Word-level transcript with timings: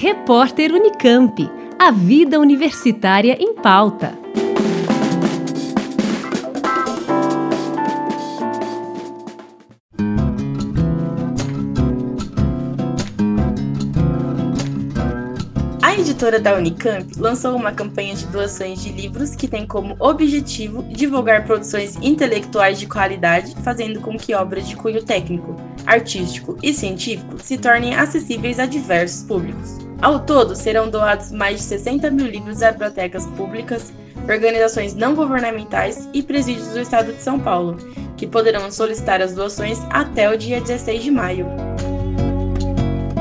Repórter 0.00 0.72
Unicamp. 0.72 1.50
A 1.76 1.90
vida 1.90 2.38
universitária 2.38 3.36
em 3.40 3.52
pauta. 3.52 4.16
A 15.82 15.94
editora 15.98 16.38
da 16.38 16.54
Unicamp 16.54 17.18
lançou 17.18 17.56
uma 17.56 17.72
campanha 17.72 18.14
de 18.14 18.24
doações 18.26 18.80
de 18.80 18.92
livros 18.92 19.34
que 19.34 19.48
tem 19.48 19.66
como 19.66 19.96
objetivo 19.98 20.84
divulgar 20.84 21.44
produções 21.44 21.96
intelectuais 21.96 22.78
de 22.78 22.86
qualidade, 22.86 23.52
fazendo 23.64 24.00
com 24.00 24.16
que 24.16 24.32
obras 24.32 24.68
de 24.68 24.76
cunho 24.76 25.02
técnico, 25.02 25.56
artístico 25.84 26.56
e 26.62 26.72
científico 26.72 27.36
se 27.42 27.58
tornem 27.58 27.96
acessíveis 27.96 28.60
a 28.60 28.66
diversos 28.66 29.24
públicos. 29.24 29.87
Ao 30.00 30.20
todo, 30.20 30.54
serão 30.54 30.88
doados 30.88 31.32
mais 31.32 31.58
de 31.58 31.64
60 31.64 32.08
mil 32.10 32.26
livros 32.26 32.62
a 32.62 32.70
bibliotecas 32.70 33.26
públicas, 33.36 33.92
organizações 34.28 34.94
não 34.94 35.14
governamentais 35.14 36.08
e 36.12 36.22
presídios 36.22 36.68
do 36.68 36.80
estado 36.80 37.12
de 37.12 37.20
São 37.20 37.40
Paulo, 37.40 37.76
que 38.16 38.26
poderão 38.26 38.70
solicitar 38.70 39.20
as 39.20 39.34
doações 39.34 39.80
até 39.90 40.32
o 40.32 40.38
dia 40.38 40.60
16 40.60 41.02
de 41.02 41.10
maio. 41.10 41.46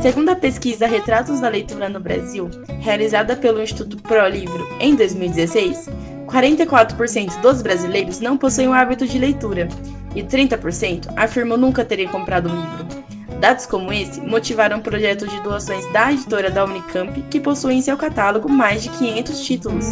Segundo 0.00 0.30
a 0.30 0.36
pesquisa 0.36 0.86
Retratos 0.86 1.40
da 1.40 1.48
Leitura 1.48 1.88
no 1.88 1.98
Brasil, 1.98 2.48
realizada 2.78 3.36
pelo 3.36 3.60
Instituto 3.60 4.00
ProLivro 4.02 4.66
em 4.78 4.94
2016, 4.94 5.88
44% 6.26 7.40
dos 7.40 7.62
brasileiros 7.62 8.20
não 8.20 8.38
possuem 8.38 8.68
o 8.68 8.72
hábito 8.72 9.06
de 9.06 9.18
leitura 9.18 9.68
e 10.14 10.22
30% 10.22 11.12
afirmam 11.16 11.58
nunca 11.58 11.84
terem 11.84 12.06
comprado 12.06 12.48
um 12.48 12.54
livro. 12.54 12.99
Dados 13.40 13.64
como 13.64 13.90
esse 13.90 14.20
motivaram 14.20 14.78
o 14.78 14.82
projeto 14.82 15.26
de 15.26 15.40
doações 15.40 15.90
da 15.92 16.12
editora 16.12 16.50
da 16.50 16.62
Unicamp, 16.62 17.22
que 17.30 17.40
possui 17.40 17.72
em 17.72 17.80
seu 17.80 17.96
catálogo 17.96 18.50
mais 18.50 18.82
de 18.82 18.90
500 18.90 19.40
títulos. 19.40 19.86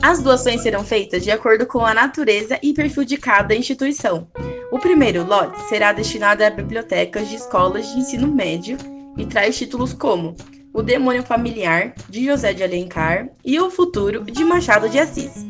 As 0.00 0.22
doações 0.22 0.62
serão 0.62 0.82
feitas 0.82 1.22
de 1.22 1.30
acordo 1.30 1.66
com 1.66 1.84
a 1.84 1.92
natureza 1.92 2.58
e 2.62 2.72
perfil 2.72 3.04
de 3.04 3.18
cada 3.18 3.54
instituição. 3.54 4.26
O 4.72 4.78
primeiro 4.78 5.26
lote 5.26 5.60
será 5.68 5.92
destinado 5.92 6.42
a 6.42 6.48
bibliotecas 6.48 7.28
de 7.28 7.36
escolas 7.36 7.86
de 7.86 7.98
ensino 7.98 8.28
médio 8.28 8.78
e 9.18 9.26
traz 9.26 9.58
títulos 9.58 9.92
como 9.92 10.34
O 10.72 10.80
Demônio 10.80 11.22
Familiar, 11.22 11.92
de 12.08 12.24
José 12.24 12.54
de 12.54 12.62
Alencar, 12.62 13.28
e 13.44 13.60
O 13.60 13.70
Futuro, 13.70 14.24
de 14.24 14.42
Machado 14.42 14.88
de 14.88 14.98
Assis. 14.98 15.44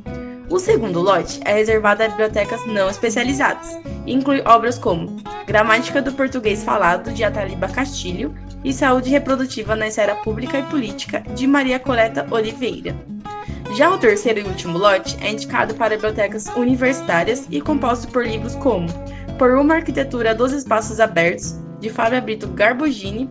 O 0.50 0.58
segundo 0.58 1.00
lote 1.00 1.40
é 1.44 1.52
reservado 1.52 2.02
a 2.02 2.08
bibliotecas 2.08 2.66
não 2.66 2.88
especializadas 2.88 3.78
e 4.06 4.12
inclui 4.12 4.42
obras 4.46 4.78
como 4.78 5.22
Gramática 5.48 6.02
do 6.02 6.12
Português 6.12 6.62
Falado, 6.62 7.10
de 7.10 7.24
Ataliba 7.24 7.68
Castilho, 7.68 8.34
e 8.62 8.70
Saúde 8.70 9.08
Reprodutiva 9.08 9.74
na 9.74 9.88
Esfera 9.88 10.14
Pública 10.16 10.58
e 10.58 10.62
Política, 10.64 11.24
de 11.34 11.46
Maria 11.46 11.78
Coleta 11.78 12.26
Oliveira. 12.30 12.94
Já 13.74 13.90
o 13.90 13.96
terceiro 13.96 14.40
e 14.40 14.42
último 14.42 14.76
lote 14.76 15.16
é 15.22 15.30
indicado 15.30 15.74
para 15.74 15.94
bibliotecas 15.94 16.48
universitárias 16.54 17.46
e 17.50 17.62
composto 17.62 18.08
por 18.08 18.26
livros 18.26 18.56
como 18.56 18.88
Por 19.38 19.52
uma 19.52 19.76
Arquitetura 19.76 20.34
dos 20.34 20.52
Espaços 20.52 21.00
Abertos, 21.00 21.58
de 21.80 21.88
Fábio 21.88 22.20
Brito 22.20 22.46
Garbogini, 22.48 23.30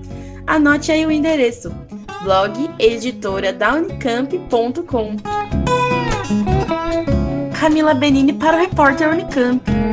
Anote 0.47 0.89
aí 0.89 1.05
o 1.05 1.11
endereço: 1.11 1.75
blogeditoradaunicamp.com. 2.23 5.17
Camila 7.59 7.94
Benini 7.94 8.31
para 8.31 8.55
o 8.57 8.61
repórter 8.61 9.09
Unicamp. 9.09 9.92